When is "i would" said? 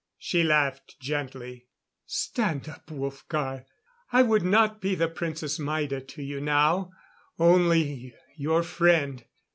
4.11-4.41